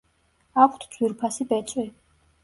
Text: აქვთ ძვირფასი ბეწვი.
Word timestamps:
აქვთ 0.63 0.87
ძვირფასი 0.95 1.47
ბეწვი. 1.51 1.85